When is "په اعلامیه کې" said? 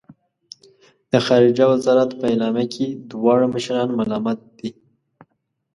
2.19-2.87